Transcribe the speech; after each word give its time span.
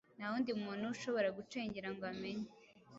Nta 0.17 0.27
wundi 0.31 0.51
muntu 0.63 0.83
ushobora 0.95 1.27
gucengera 1.37 1.87
ngo 1.95 2.03
amenye 2.13 2.49